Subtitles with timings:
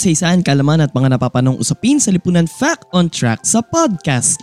[0.00, 4.40] Kasaysayan, kalaman at mga napapanong usapin sa lipunan Fact on Track sa podcast.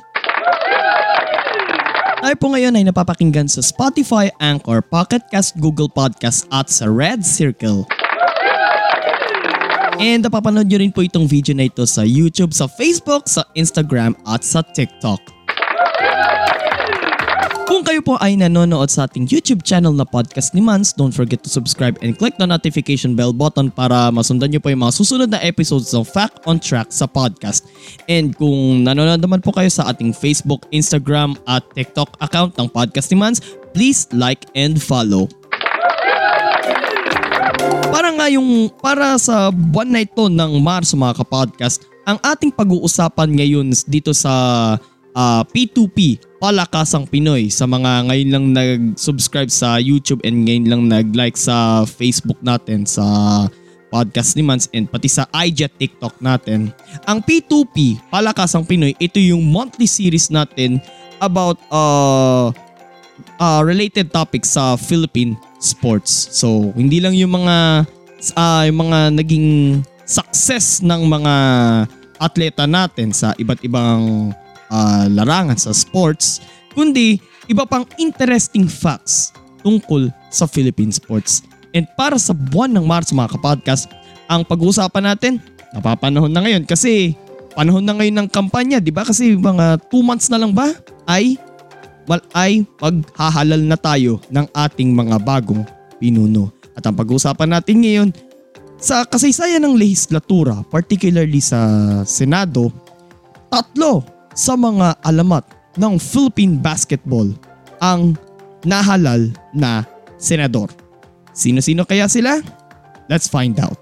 [2.21, 7.25] Tayo po ngayon ay napapakinggan sa Spotify, Anchor, Pocket Cast, Google Podcast at sa Red
[7.25, 7.89] Circle.
[9.98, 14.13] And napapanood nyo rin po itong video na ito sa YouTube, sa Facebook, sa Instagram
[14.29, 15.37] at sa TikTok.
[17.77, 21.45] Kung kayo po ay nanonood sa ating YouTube channel na Podcast ni Mans, don't forget
[21.45, 25.30] to subscribe and click the notification bell button para masundan nyo po yung mga susunod
[25.30, 27.70] na episodes ng Fact on Track sa podcast.
[28.10, 33.13] And kung nanonood naman po kayo sa ating Facebook, Instagram at TikTok account ng Podcast
[33.13, 33.46] ni Mans,
[33.77, 35.29] please like and follow.
[37.94, 43.38] Para nga yung para sa buwan na ito ng Marso mga kapodcast, ang ating pag-uusapan
[43.38, 44.34] ngayon dito sa
[45.18, 51.34] uh, P2P, Palakasang Pinoy sa mga ngayon lang nag-subscribe sa YouTube and ngayon lang nag-like
[51.34, 53.04] sa Facebook natin sa
[53.90, 56.70] podcast ni Mans and pati sa IG at TikTok natin.
[57.10, 60.77] Ang P2P, Palakasang Pinoy, ito yung monthly series natin
[61.18, 62.54] about uh,
[63.41, 66.29] uh, related topics sa Philippine sports.
[66.38, 67.90] So, hindi lang yung mga
[68.38, 69.47] uh, yung mga naging
[70.06, 71.34] success ng mga
[72.22, 74.34] atleta natin sa iba't ibang
[74.72, 76.44] uh, larangan sa sports,
[76.75, 79.31] kundi iba pang interesting facts
[79.63, 81.44] tungkol sa Philippine sports.
[81.75, 83.91] And para sa buwan ng March mga kapodcast,
[84.28, 85.34] ang pag-uusapan natin,
[85.75, 87.16] napapanahon na ngayon kasi
[87.56, 89.03] panahon na ngayon ng kampanya, di ba?
[89.03, 90.72] Kasi mga 2 months na lang ba
[91.07, 91.39] ay
[92.07, 95.63] well, ay maghahalal na tayo ng ating mga bagong
[95.99, 96.49] pinuno.
[96.78, 98.09] At ang pag-uusapan natin ngayon,
[98.78, 101.59] sa kasaysayan ng legislatura, particularly sa
[102.05, 102.69] Senado,
[103.49, 105.41] tatlo sa mga alamat
[105.81, 107.33] ng Philippine basketball
[107.81, 108.13] ang
[108.61, 109.81] nahalal na
[110.21, 110.69] senador.
[111.33, 112.37] Sino-sino kaya sila?
[113.09, 113.81] Let's find out.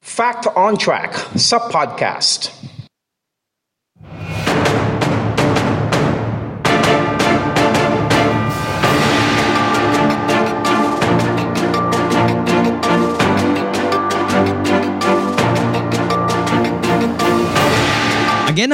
[0.00, 2.57] Fact on Track sa podcast.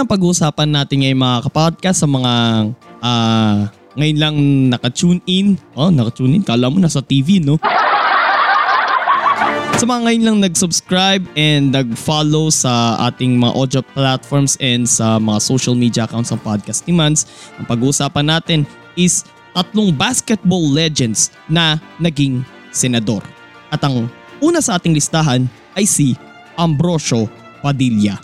[0.04, 2.32] Ang pag-uusapan natin ngayon mga kapodcast sa mga
[3.00, 3.64] uh,
[3.96, 4.36] ngayon lang
[4.68, 5.56] naka-tune in.
[5.72, 6.44] Oh, naka-tune in.
[6.44, 7.56] Kala mo nasa TV, no?
[9.80, 15.40] Sa mga ngayon lang nag-subscribe and nag-follow sa ating mga audio platforms and sa mga
[15.40, 17.24] social media accounts ng Podcast ni Mans,
[17.56, 18.68] ang pag-uusapan natin
[19.00, 19.24] is
[19.56, 22.44] tatlong basketball legends na naging
[22.76, 23.24] senador.
[23.72, 24.12] At ang
[24.44, 26.12] una sa ating listahan ay si
[26.60, 27.24] Ambrosio
[27.64, 28.20] Padilla.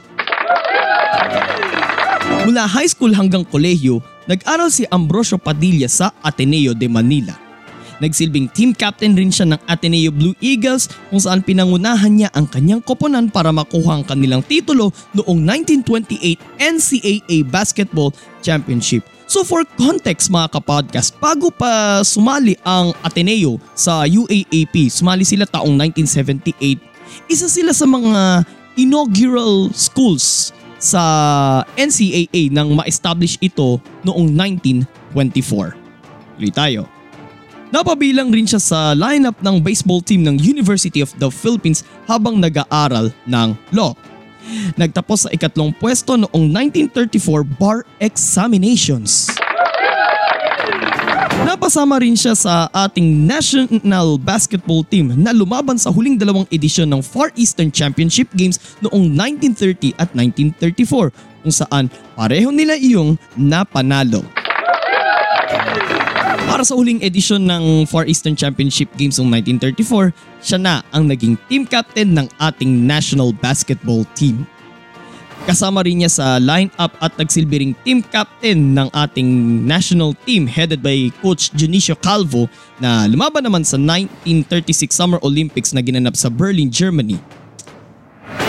[2.40, 7.36] Mula high school hanggang kolehiyo, nag-aral si Ambrosio Padilla sa Ateneo de Manila.
[8.00, 12.80] Nagsilbing team captain rin siya ng Ateneo Blue Eagles kung saan pinangunahan niya ang kanyang
[12.80, 18.08] koponan para makuha ang kanilang titulo noong 1928 NCAA Basketball
[18.40, 19.04] Championship.
[19.28, 25.76] So for context mga kapodcast, bago pa sumali ang Ateneo sa UAAP, sumali sila taong
[25.76, 26.80] 1978,
[27.28, 28.48] isa sila sa mga
[28.80, 31.02] inaugural schools sa
[31.76, 34.32] NCAA nang ma-establish ito noong
[35.14, 35.76] 1924.
[36.41, 36.88] Tuloy tayo.
[37.70, 43.14] Napabilang rin siya sa lineup ng baseball team ng University of the Philippines habang nag-aaral
[43.30, 43.94] ng law.
[44.74, 46.50] Nagtapos sa ikatlong pwesto noong
[46.90, 49.31] 1934 bar examinations.
[51.40, 57.00] Napasama rin siya sa ating national basketball team na lumaban sa huling dalawang edisyon ng
[57.00, 64.20] Far Eastern Championship Games noong 1930 at 1934 kung saan pareho nila iyong napanalo.
[66.50, 71.40] Para sa huling edisyon ng Far Eastern Championship Games noong 1934, siya na ang naging
[71.48, 74.44] team captain ng ating national basketball team.
[75.48, 79.28] Kasama rin niya sa lineup at nagsilbi ring team captain ng ating
[79.64, 82.44] national team headed by Coach Junicio Calvo
[82.76, 87.16] na lumaban naman sa 1936 Summer Olympics na ginanap sa Berlin, Germany.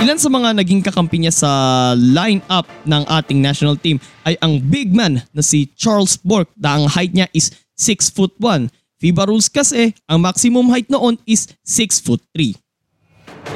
[0.04, 1.52] Ilan sa mga naging kakampi niya sa
[1.96, 6.92] line-up ng ating national team ay ang big man na si Charles Bork na ang
[6.92, 8.68] height niya is 6 foot 1.
[9.02, 12.54] FIBA rules kasi, ang maximum height noon is 6 foot 3.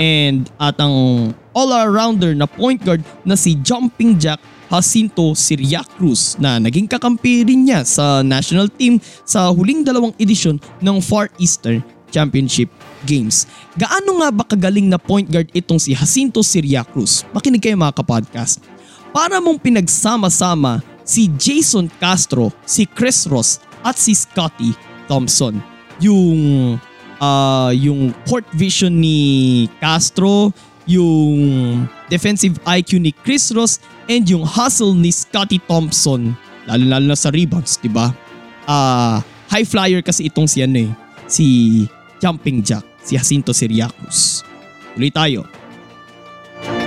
[0.01, 6.89] And at ang all-arounder na point guard na si Jumping Jack Jacinto Siriacruz na naging
[6.89, 11.79] kakampi rin niya sa national team sa huling dalawang edisyon ng Far Eastern
[12.11, 12.67] Championship
[13.07, 13.47] Games.
[13.77, 17.23] Gaano nga ba kagaling na point guard itong si Jacinto Siriacruz?
[17.31, 18.59] Makinig kayo mga kapodcast.
[19.15, 24.73] Para mong pinagsama-sama si Jason Castro, si Chris Ross at si Scotty
[25.05, 25.61] Thompson.
[26.01, 26.75] Yung
[27.21, 30.51] uh, yung court vision ni Castro,
[30.85, 37.29] yung defensive IQ ni Chris Ross and yung hustle ni Scotty Thompson lalo-lalo na sa
[37.29, 38.09] rebounds, 'di ba?
[38.65, 39.15] Ah, uh,
[39.49, 40.91] high flyer kasi itong si ano eh,
[41.29, 41.45] si
[42.17, 44.41] Jumping Jack, si Jacinto Siriacus.
[44.97, 45.45] Tuloy tayo.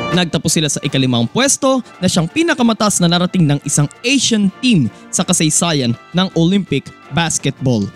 [0.08, 5.22] Nagtapos sila sa ikalimang pwesto na siyang pinakamataas na narating ng isang Asian team sa
[5.22, 7.86] kasaysayan ng Olympic basketball.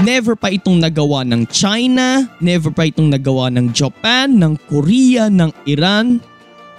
[0.00, 5.52] Never pa itong nagawa ng China, never pa itong nagawa ng Japan, ng Korea, ng
[5.68, 6.24] Iran.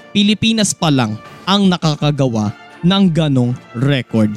[0.10, 2.50] Pilipinas pa lang ang nakakagawa
[2.82, 4.34] ng ganong record.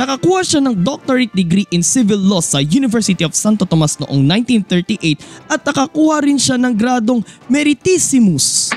[0.00, 5.20] Nakakuha siya ng doctorate degree in civil law sa University of Santo Tomas noong 1938
[5.48, 7.20] at nakakuha rin siya ng gradong
[7.52, 8.72] Meritissimus.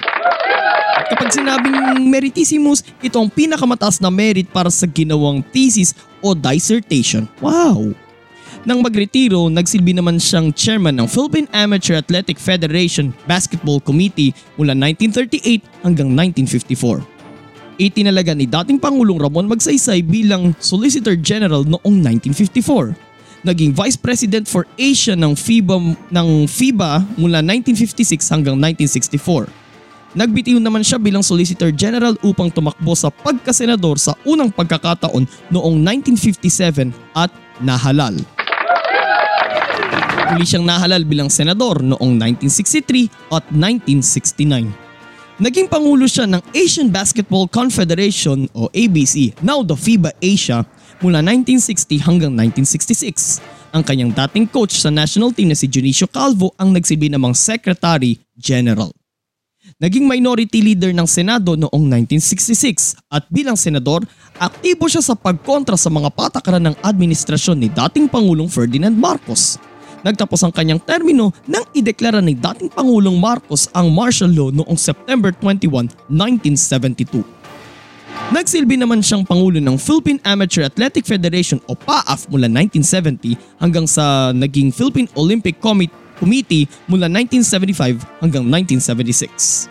[1.03, 5.91] Kapag sinabing Meritissimus, ito ang pinakamataas na merit para sa ginawang thesis
[6.23, 7.27] o dissertation.
[7.43, 7.91] Wow!
[8.63, 15.83] Nang magretiro, nagsilbi naman siyang chairman ng Philippine Amateur Athletic Federation Basketball Committee mula 1938
[15.83, 17.13] hanggang 1954
[17.81, 22.93] itinalaga ni dating Pangulong Ramon Magsaysay bilang Solicitor General noong 1954.
[23.43, 29.62] Naging Vice President for Asia ng FIBA, ng FIBA mula 1956 hanggang 1964.
[30.13, 36.93] Nagbitiw naman siya bilang Solicitor General upang tumakbo sa pagkasenador sa unang pagkakataon noong 1957
[37.17, 38.13] at nahalal.
[40.33, 45.41] Muli siyang nahalal bilang senador noong 1963 at 1969.
[45.41, 50.61] Naging pangulo siya ng Asian Basketball Confederation o ABC, now the FIBA Asia,
[51.01, 53.41] mula 1960 hanggang 1966.
[53.73, 58.21] Ang kanyang dating coach sa national team na si Junicio Calvo ang nagsibi namang Secretary
[58.37, 58.93] General.
[59.81, 61.85] Naging minority leader ng Senado noong
[62.19, 64.05] 1966 at bilang senador,
[64.37, 69.57] aktibo siya sa pagkontra sa mga patakaran ng administrasyon ni dating Pangulong Ferdinand Marcos
[70.03, 75.31] Nagtapos ang kanyang termino nang ideklara ni dating Pangulong Marcos ang martial law noong September
[75.31, 77.23] 21, 1972.
[78.35, 84.35] Nagsilbi naman siyang Pangulo ng Philippine Amateur Athletic Federation o PAAF mula 1970 hanggang sa
[84.35, 86.02] naging Philippine Olympic Committee
[86.87, 89.69] mula 1975 hanggang 1976.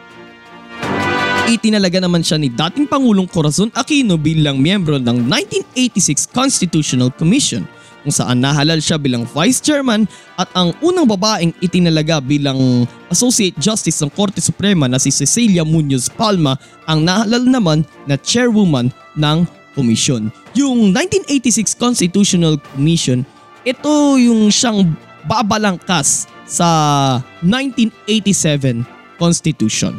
[1.50, 5.26] Itinalaga naman siya ni dating Pangulong Corazon Aquino bilang miyembro ng
[5.74, 7.66] 1986 Constitutional Commission
[8.02, 14.02] kung saan nahalal siya bilang Vice Chairman at ang unang babaeng itinalaga bilang Associate Justice
[14.02, 19.46] ng Korte Suprema na si Cecilia Munoz Palma ang nahalal naman na Chairwoman ng
[19.78, 20.34] komisyon.
[20.58, 23.22] Yung 1986 Constitutional Commission,
[23.62, 24.90] ito yung siyang
[25.24, 26.68] babalangkas sa
[27.40, 28.84] 1987
[29.16, 29.96] Constitution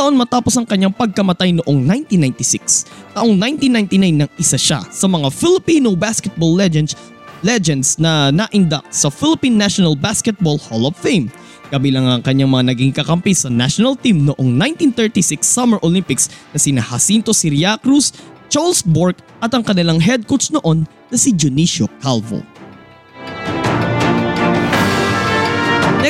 [0.00, 2.88] taon matapos ang kanyang pagkamatay noong 1996.
[3.12, 6.96] Taong 1999 nang isa siya sa mga Filipino basketball legends
[7.44, 11.28] legends na naindak sa Philippine National Basketball Hall of Fame.
[11.68, 14.50] Kabilang ang kanyang mga naging kakampi sa national team noong
[14.90, 18.16] 1936 Summer Olympics na sina Jacinto Siriacruz,
[18.50, 22.59] Charles Bork at ang kanilang head coach noon na si Junicio Calvo.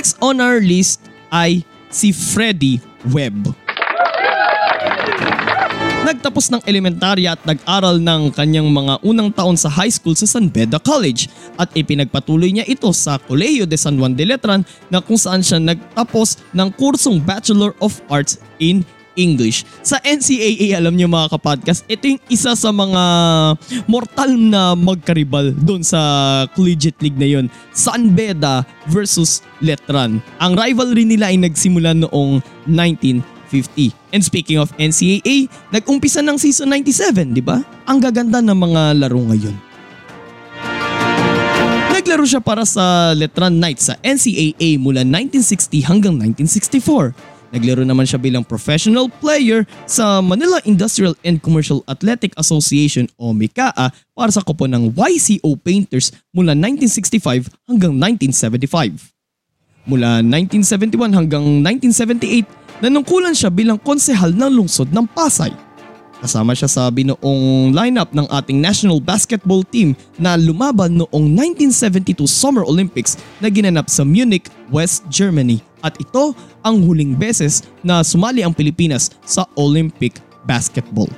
[0.00, 1.60] Next on our list ay
[1.92, 2.80] si Freddie
[3.12, 3.52] Webb.
[6.08, 10.48] Nagtapos ng elementarya at nag-aral ng kanyang mga unang taon sa high school sa San
[10.48, 11.28] Beda College
[11.60, 15.60] at ipinagpatuloy niya ito sa Colegio de San Juan de Letran na kung saan siya
[15.60, 18.80] nagtapos ng kursong Bachelor of Arts in
[19.20, 19.68] English.
[19.84, 23.02] Sa NCAA, alam niyo mga kapodcast, ito yung isa sa mga
[23.84, 26.00] mortal na magkaribal doon sa
[26.56, 27.46] collegiate league na yun.
[27.76, 30.24] San Beda versus Letran.
[30.40, 34.14] Ang rivalry nila ay nagsimula noong 19 50.
[34.14, 37.58] And speaking of NCAA, nag-umpisa ng season 97, di ba?
[37.90, 39.56] Ang gaganda ng mga laro ngayon.
[41.90, 47.12] Naglaro siya para sa Letran Knights sa NCAA mula 1960 hanggang 1964.
[47.50, 53.90] Naglaro naman siya bilang professional player sa Manila Industrial and Commercial Athletic Association o MICAA
[54.14, 59.10] para sa kupo ng YCO Painters mula 1965 hanggang 1975.
[59.90, 65.50] Mula 1971 hanggang 1978, nanungkulan siya bilang konsehal ng lungsod ng Pasay.
[66.20, 71.26] Kasama siya sa binuong lineup ng ating national basketball team na lumaban noong
[71.58, 75.64] 1972 Summer Olympics na ginanap sa Munich, West Germany.
[75.80, 81.08] At ito ang huling beses na sumali ang Pilipinas sa Olympic basketball.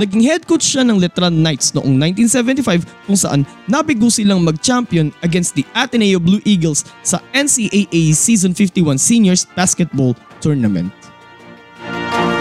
[0.00, 5.52] Naging head coach siya ng Letran Knights noong 1975 kung saan nabigo silang mag-champion against
[5.52, 11.01] the Ateneo Blue Eagles sa NCAA Season 51 Seniors Basketball Tournament.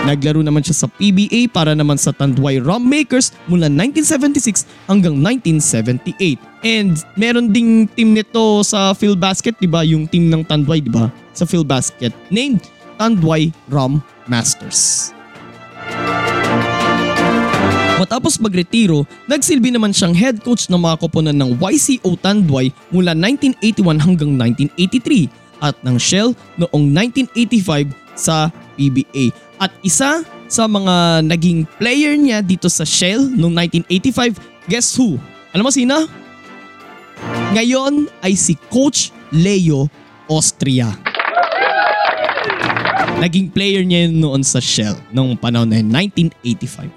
[0.01, 6.41] Naglaro naman siya sa PBA para naman sa Tanduay Rum Makers mula 1976 hanggang 1978.
[6.65, 9.85] And meron ding team nito sa Phil Basket, 'di ba?
[9.85, 11.13] Yung team ng Tanduay, 'di ba?
[11.37, 12.65] Sa Phil Basket named
[12.97, 15.13] Tanduay Rum Masters.
[18.01, 24.01] Matapos magretiro, nagsilbi naman siyang head coach ng mga koponan ng YCO Tanduay mula 1981
[24.01, 24.33] hanggang
[24.73, 25.29] 1983
[25.61, 29.29] at ng Shell noong 1985 sa PBA.
[29.61, 33.53] At isa sa mga naging player niya dito sa Shell noong
[33.85, 35.21] 1985, guess who?
[35.53, 36.09] Alam mo sino?
[37.53, 39.85] Ngayon ay si Coach Leo
[40.25, 40.89] Austria.
[43.21, 46.89] Naging player niya yun noon sa Shell noong panahon na 1985.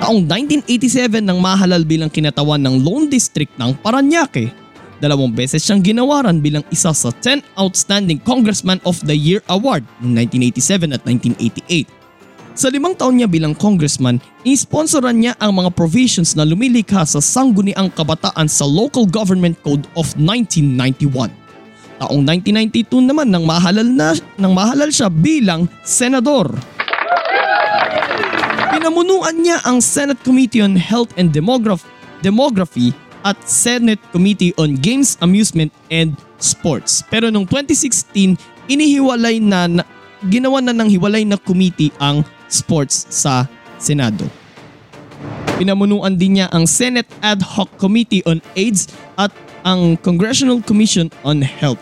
[0.00, 4.61] Taong 1987 nang mahalal bilang kinatawan ng Lone District ng Paranaque.
[5.02, 10.30] Dalawang beses siyang ginawaran bilang isa sa 10 Outstanding Congressman of the Year Award noong
[10.30, 11.90] 1987 at 1988.
[12.54, 17.90] Sa limang taon niya bilang congressman, inisponsoran niya ang mga provisions na lumilikha sa sangguniang
[17.90, 21.34] kabataan sa Local Government Code of 1991.
[21.98, 26.46] Taong 1992 naman nang mahalal, na, nang mahalal siya bilang senador.
[28.70, 31.90] Pinamunuan niya ang Senate Committee on Health and Demograph-
[32.22, 37.06] Demography at Senate Committee on Games, Amusement and Sports.
[37.06, 38.38] Pero noong 2016,
[38.70, 39.82] inihiwalay na, na
[40.26, 43.48] ginawa na ng hiwalay na committee ang sports sa
[43.78, 44.26] Senado.
[45.58, 49.30] Pinamunuan din niya ang Senate Ad Hoc Committee on AIDS at
[49.62, 51.80] ang Congressional Commission on Health.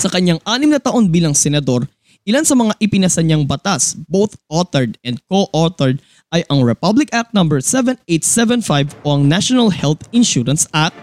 [0.00, 1.88] Sa kanyang anim na taon bilang senador,
[2.28, 6.00] ilan sa mga ipinasa niyang batas, both authored and co-authored,
[6.34, 7.46] ay ang Republic Act No.
[7.46, 10.96] 7875 o ang National Health Insurance Act,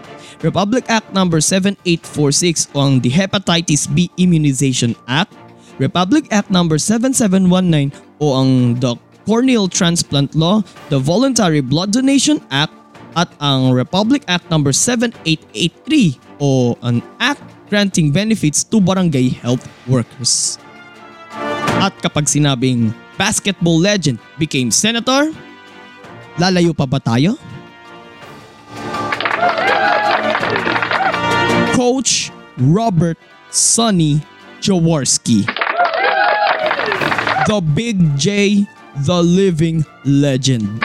[0.44, 1.24] Republic Act No.
[1.24, 5.32] 7846 o ang the Hepatitis B Immunization Act,
[5.80, 6.68] Republic Act No.
[6.68, 8.92] 7719 o ang the
[9.24, 10.60] Corneal Transplant Law,
[10.92, 12.76] the Voluntary Blood Donation Act,
[13.16, 14.60] at ang Republic Act No.
[14.60, 17.40] 7883 o an act
[17.72, 20.60] granting benefits to barangay health workers.
[21.80, 25.30] At kapag sinabing basketball legend became senator,
[26.38, 27.38] lalayo pa ba tayo?
[31.74, 33.18] Coach Robert
[33.50, 34.22] Sonny
[34.62, 35.42] Jaworski.
[37.44, 38.62] The Big J,
[39.04, 40.80] the living legend.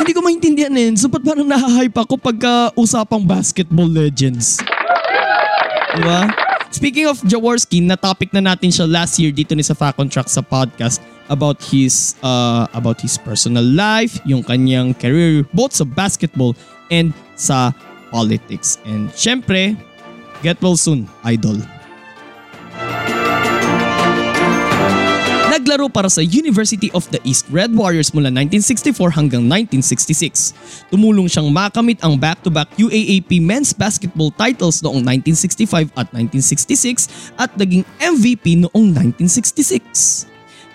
[0.00, 0.94] Hindi ko maintindihan eh.
[0.94, 4.58] So, ba't parang nahahype ako pagka usapang basketball legends?
[5.96, 6.45] Diba?
[6.70, 10.28] Speaking of Jaworski, na-topic na natin siya last year dito ni sa Fact on Track
[10.28, 16.54] sa podcast about his uh, about his personal life, yung kanyang career both sa basketball
[16.90, 17.74] and sa
[18.10, 18.78] politics.
[18.86, 19.74] And syempre,
[20.42, 21.58] get well soon, idol.
[25.76, 30.56] Naglaro para sa University of the East Red Warriors mula 1964 hanggang 1966.
[30.88, 37.84] Tumulong siyang makamit ang back-to-back UAAP men's basketball titles noong 1965 at 1966 at naging
[38.00, 40.24] MVP noong 1966.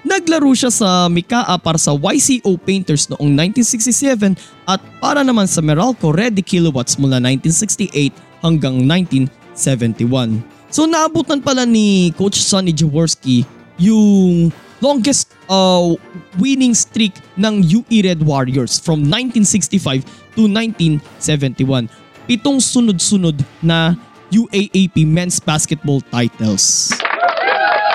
[0.06, 4.38] Naglaro siya sa Mikaa para sa YCO Painters noong 1967
[4.70, 10.46] at para naman sa Meralco Ready Kilowatts mula 1968 hanggang 1971.
[10.70, 13.50] So naabutan pala ni Coach Sonny Jaworski
[13.82, 15.94] yung longest uh,
[16.42, 20.04] winning streak ng UE Red Warriors from 1965
[20.36, 21.88] to 1971.
[22.26, 23.96] Pitong sunod-sunod na
[24.34, 26.92] UAAP men's basketball titles.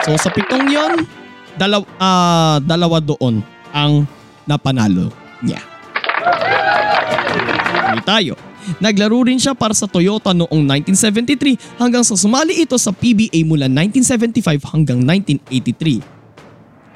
[0.06, 1.04] So sa pitong yon,
[1.58, 3.42] dalaw, uh, dalawa doon
[3.74, 4.06] ang
[4.46, 5.10] napanalo
[5.42, 5.60] niya.
[7.90, 8.34] Hindi tayo.
[8.82, 13.70] Naglaro rin siya para sa Toyota noong 1973 hanggang sa sumali ito sa PBA mula
[13.70, 16.15] 1975 hanggang 1983.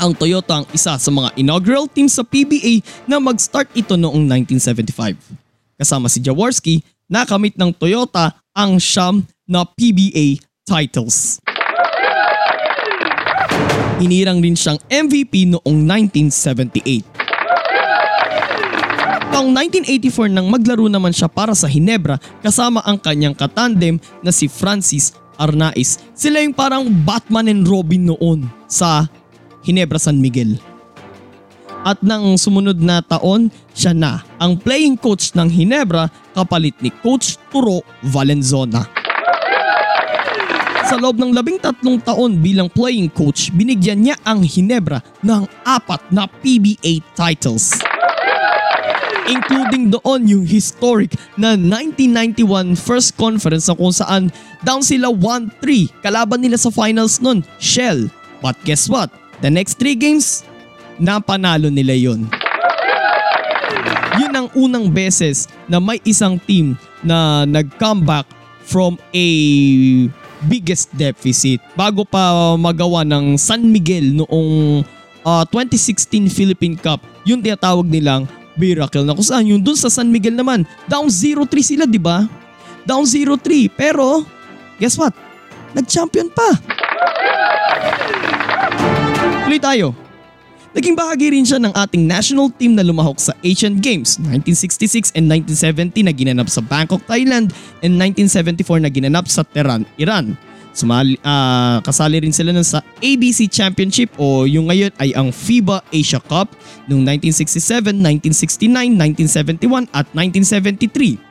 [0.00, 5.76] Ang Toyota ang isa sa mga inaugural team sa PBA na mag-start ito noong 1975.
[5.76, 11.37] Kasama si Jaworski, nakamit ng Toyota ang siyam na PBA titles.
[14.00, 17.04] Hinirang rin siyang MVP noong 1978.
[19.37, 24.49] Taong 1984 nang maglaro naman siya para sa Hinebra kasama ang kanyang katandem na si
[24.49, 26.00] Francis Arnaiz.
[26.16, 29.04] Sila yung parang Batman and Robin noon sa
[29.64, 30.59] Hinebra San Miguel.
[31.81, 37.40] At nang sumunod na taon, siya na ang playing coach ng Hinebra kapalit ni Coach
[37.49, 38.85] Turo Valenzona.
[40.90, 46.02] Sa loob ng labing tatlong taon bilang playing coach, binigyan niya ang Hinebra ng apat
[46.12, 47.81] na PBA titles.
[49.31, 54.35] Including doon yung historic na 1991 first conference na kung saan
[54.67, 58.11] down sila 1-3 kalaban nila sa finals nun, Shell.
[58.43, 59.14] But guess what?
[59.40, 60.44] The next three games,
[61.00, 62.28] napanalo nila yon.
[64.20, 68.28] Yun ang unang beses na may isang team na nag-comeback
[68.68, 69.26] from a
[70.44, 74.85] biggest deficit bago pa magawa ng San Miguel noong
[75.25, 77.00] uh, 2016 Philippine Cup.
[77.25, 78.28] Yung tinatawag nilang
[78.61, 82.28] miracle na kung saan yung dun sa San Miguel naman, down 0-3 sila, di ba?
[82.85, 84.25] Down 0-3 pero
[84.76, 85.16] guess what?
[85.73, 86.49] Nag-champion pa.
[89.50, 89.90] Tuloy tayo.
[90.78, 95.26] Naging bahagi rin siya ng ating national team na lumahok sa Asian Games 1966 and
[95.26, 97.50] 1970 na ginanap sa Bangkok, Thailand
[97.83, 100.38] and 1974 na ginanap sa Tehran, Iran.
[100.71, 105.83] Sumali, uh, kasali rin sila nun sa ABC Championship o yung ngayon ay ang FIBA
[105.90, 106.54] Asia Cup
[106.87, 108.71] noong 1967, 1969,
[109.66, 111.29] 1971 at 1973.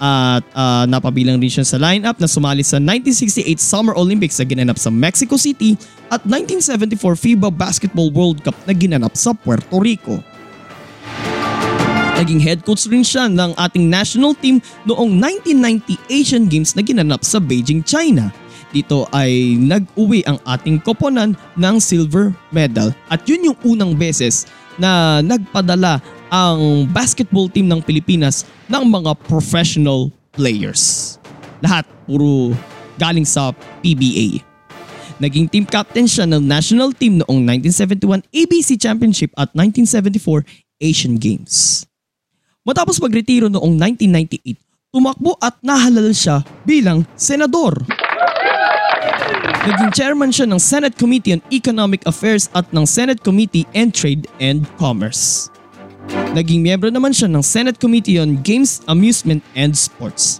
[0.00, 4.80] At uh, napabilang rin siya sa lineup na sumali sa 1968 Summer Olympics na ginanap
[4.80, 5.76] sa Mexico City
[6.08, 10.24] at 1974 FIBA Basketball World Cup na ginanap sa Puerto Rico.
[12.16, 17.20] Naging head coach rin siya ng ating national team noong 1990 Asian Games na ginanap
[17.20, 18.32] sa Beijing, China.
[18.72, 24.48] Dito ay nag-uwi ang ating koponan ng silver medal at yun yung unang beses
[24.80, 25.98] na nagpadala
[26.30, 31.18] ang basketball team ng Pilipinas ng mga professional players.
[31.60, 32.54] Lahat puro
[32.96, 34.40] galing sa PBA.
[35.20, 40.48] Naging team captain siya ng national team noong 1971 ABC Championship at 1974
[40.80, 41.84] Asian Games.
[42.64, 44.56] Matapos magretiro noong 1998,
[44.88, 47.76] tumakbo at nahalal siya bilang senador.
[49.60, 54.24] Naging chairman siya ng Senate Committee on Economic Affairs at ng Senate Committee on Trade
[54.40, 55.52] and Commerce.
[56.30, 60.38] Naging miyembro naman siya ng Senate Committee on Games, Amusement and Sports.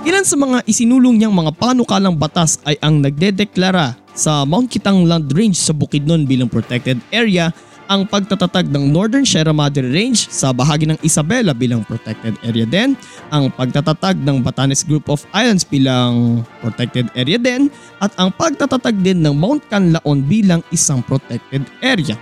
[0.00, 5.28] Ilan sa mga isinulong niyang mga panukalang batas ay ang nagdedeklara sa Mount Kitang Land
[5.28, 7.52] Range sa Bukidnon bilang protected area
[7.90, 12.94] ang pagtatatag ng Northern Sierra Madre Range sa bahagi ng Isabela bilang protected area din,
[13.34, 17.66] ang pagtatatag ng Batanes Group of Islands bilang protected area din,
[17.98, 22.14] at ang pagtatatag din ng Mount Canlaon bilang isang protected area.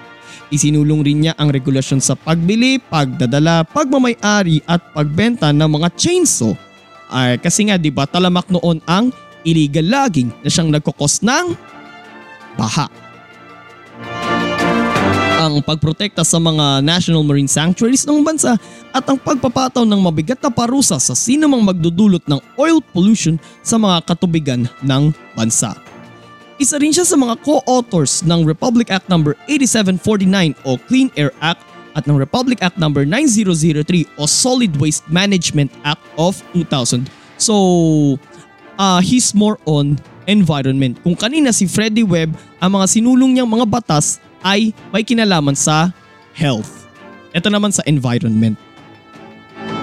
[0.49, 6.57] Isinulong rin niya ang regulasyon sa pagbili, pagdadala, pagmamayari at pagbenta ng mga chainsaw.
[7.09, 9.13] Ay kasi nga 'di ba talamak noon ang
[9.45, 11.57] illegal logging na siyang nagkokos ng
[12.57, 13.09] baha
[15.49, 18.61] ang pagprotekta sa mga national marine sanctuaries ng bansa
[18.93, 24.05] at ang pagpapataw ng mabigat na parusa sa sinumang magdudulot ng oil pollution sa mga
[24.05, 25.88] katubigan ng bansa.
[26.59, 29.23] Isa rin siya sa mga co-authors ng Republic Act No.
[29.47, 31.63] 8749 o Clean Air Act
[31.95, 32.91] at ng Republic Act No.
[32.91, 33.87] 9003
[34.19, 37.07] o Solid Waste Management Act of 2000.
[37.39, 37.55] So,
[38.75, 40.99] uh, he's more on environment.
[41.07, 45.95] Kung kanina si Freddie Webb, ang mga sinulong niyang mga batas ay may kinalaman sa
[46.35, 46.91] health.
[47.39, 48.59] Ito naman sa environment.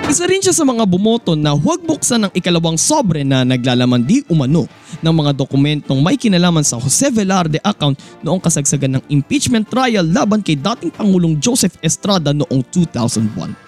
[0.06, 4.22] Isa rin siya sa mga bumoto na huwag buksan ng ikalawang sobre na naglalaman di
[4.30, 4.70] umano
[5.02, 10.46] ng mga dokumentong may kinalaman sa Jose Velarde account noong kasagsagan ng impeachment trial laban
[10.46, 13.66] kay dating Pangulong Joseph Estrada noong 2001.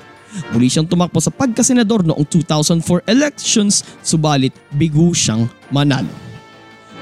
[0.54, 6.14] Muli siyang tumakbo sa pagkasenador noong 2004 elections subalit bigo siyang manalo.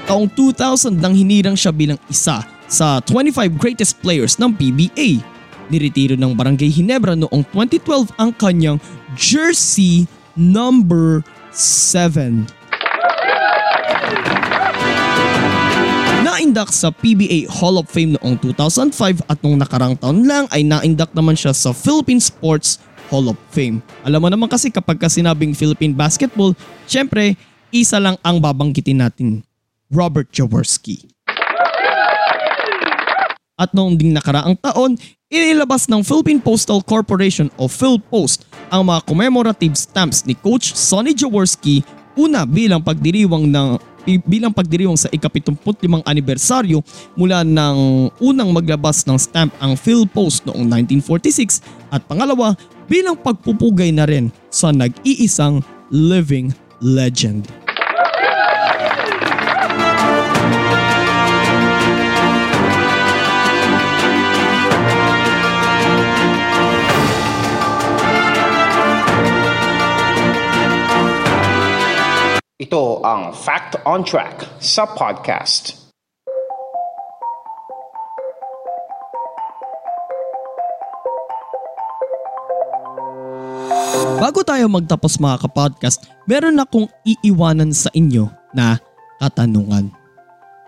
[0.08, 2.40] Taong 2000 nang hinirang siya bilang isa
[2.72, 5.20] sa 25 greatest players ng PBA.
[5.66, 8.78] Niretiro ng Barangay Hinebra noong 2012 ang kanyang
[9.16, 10.04] jersey
[10.36, 12.44] number 7.
[16.22, 21.10] Naindak sa PBA Hall of Fame noong 2005 at nung nakarang taon lang ay naindak
[21.16, 22.76] naman siya sa Philippine Sports
[23.08, 23.80] Hall of Fame.
[24.04, 26.52] Alam mo naman kasi kapag ka sinabing Philippine Basketball,
[26.84, 27.40] syempre
[27.72, 29.40] isa lang ang babanggitin natin,
[29.88, 31.15] Robert Jaworski.
[33.56, 35.00] At noong ding nakaraang taon,
[35.32, 41.80] inilabas ng Philippine Postal Corporation o PhilPost ang mga commemorative stamps ni Coach Sonny Jaworski
[42.20, 43.80] una bilang pagdiriwang ng
[44.28, 46.84] bilang pagdiriwang sa ika-75 anibersaryo
[47.18, 50.62] mula ng unang maglabas ng stamp ang Philpost noong
[51.02, 52.54] 1946 at pangalawa
[52.86, 57.65] bilang pagpupugay na rin sa nag-iisang living legend.
[73.06, 75.78] Ang Fact on Track sa podcast.
[84.18, 88.82] Bago tayo magtapos mga kapodcast, meron akong iiwanan sa inyo na
[89.22, 89.86] katanungan.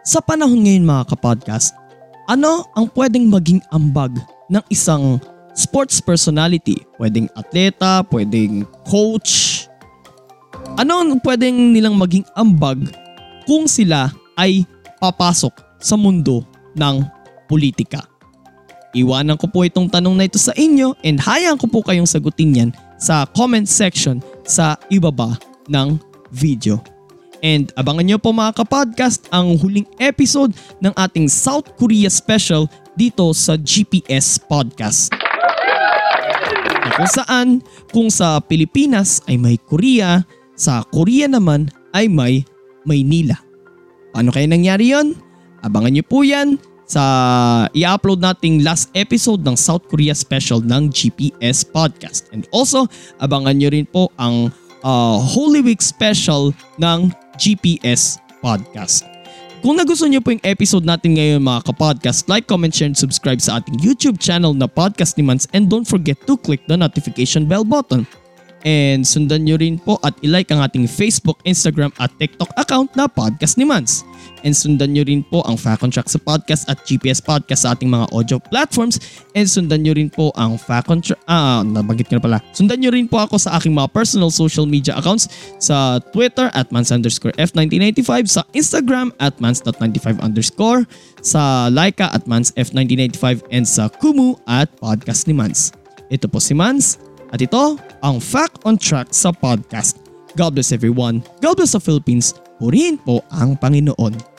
[0.07, 1.75] Sa panahon ngayon mga kapodcast,
[2.31, 4.15] ano ang pwedeng maging ambag
[4.47, 5.19] ng isang
[5.59, 6.87] sports personality?
[7.03, 9.48] Pwedeng atleta, pwedeng coach.
[10.79, 12.79] Ano ang pwedeng nilang maging ambag
[13.51, 14.63] kung sila ay
[15.03, 15.51] papasok
[15.83, 16.47] sa mundo
[16.79, 17.03] ng
[17.51, 18.07] politika?
[18.95, 22.55] Iwanan ko po itong tanong na ito sa inyo and hayaan ko po kayong sagutin
[22.55, 25.35] yan sa comment section sa ibaba
[25.67, 25.99] ng
[26.31, 26.79] video.
[27.43, 33.35] And abangan nyo po mga kapodcast ang huling episode ng ating South Korea special dito
[33.35, 35.11] sa GPS Podcast.
[36.99, 37.49] Kung saan,
[37.91, 40.23] kung sa Pilipinas ay may Korea,
[40.59, 42.43] sa Korea naman ay may
[42.83, 43.39] Maynila.
[44.11, 45.15] Paano kaya nangyari yon?
[45.63, 46.57] Abangan nyo po yan
[46.89, 47.05] sa
[47.77, 52.33] i-upload nating last episode ng South Korea special ng GPS Podcast.
[52.33, 52.89] And also,
[53.21, 54.49] abangan nyo rin po ang
[54.81, 59.05] uh, Holy Week special ng GPS Podcast.
[59.61, 63.43] Kung nagustuhan nyo po yung episode natin ngayon mga kapodcast, like, comment, share, and subscribe
[63.43, 67.45] sa ating YouTube channel na Podcast ni Mans and don't forget to click the notification
[67.45, 68.09] bell button.
[68.69, 73.09] And sundan nyo rin po at ilike ang ating Facebook, Instagram at TikTok account na
[73.09, 74.05] Podcast ni Mans.
[74.45, 77.73] And sundan nyo rin po ang Fact on Track sa podcast at GPS Podcast sa
[77.73, 79.01] ating mga audio platforms.
[79.33, 82.39] And sundan nyo rin po ang Fact on Track, ah, nabanggit ko na pala.
[82.53, 86.69] Sundan nyo rin po ako sa aking mga personal social media accounts sa Twitter at
[86.69, 90.85] mans underscore F1995, sa Instagram at mans.95 underscore,
[91.25, 95.73] sa Laika at mans F1995 and sa Kumu at Podcast ni Mans.
[96.13, 100.01] Ito po si Mans at ito ang Fact on Track sa podcast.
[100.37, 101.25] God bless everyone.
[101.43, 102.33] God bless the Philippines.
[102.59, 104.39] Purihin po ang Panginoon.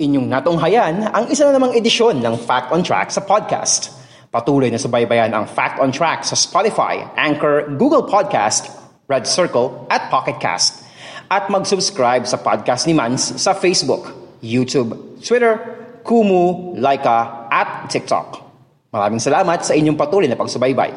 [0.00, 3.92] Inyong natunghayan ang isa na namang edisyon ng Fact on Track sa podcast.
[4.32, 8.72] Patuloy na subaybayan ang Fact on Track sa Spotify, Anchor, Google Podcast,
[9.10, 10.79] Red Circle at Pocket Cast.
[11.30, 14.10] At mag-subscribe sa podcast ni Mans sa Facebook,
[14.42, 15.62] YouTube, Twitter,
[16.02, 18.42] Kumu, Laika at TikTok.
[18.90, 20.90] Maraming salamat sa inyong patuloy na pagsubaybay.